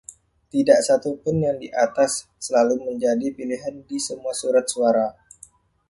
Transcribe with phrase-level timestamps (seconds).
[0.51, 2.11] Tidak satu pun yang di atas
[2.45, 5.07] selalu menjadi pilihan di semua surat suara.